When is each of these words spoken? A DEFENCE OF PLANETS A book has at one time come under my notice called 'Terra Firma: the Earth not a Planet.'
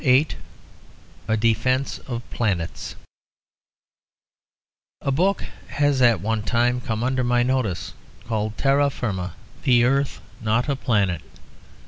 A 0.03 0.25
DEFENCE 1.39 1.99
OF 2.07 2.27
PLANETS 2.31 2.95
A 4.99 5.11
book 5.11 5.43
has 5.67 6.01
at 6.01 6.19
one 6.21 6.41
time 6.41 6.81
come 6.81 7.03
under 7.03 7.23
my 7.23 7.43
notice 7.43 7.93
called 8.27 8.57
'Terra 8.57 8.89
Firma: 8.89 9.33
the 9.61 9.83
Earth 9.83 10.19
not 10.41 10.67
a 10.67 10.75
Planet.' 10.75 11.21